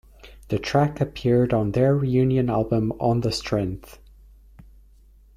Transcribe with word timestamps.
The 0.47 0.57
track 0.57 0.99
appeared 0.99 1.53
on 1.53 1.73
their 1.73 1.95
reunion 1.95 2.49
album 2.49 2.91
"On 2.93 3.21
the 3.21 3.31
Strength". 3.31 3.99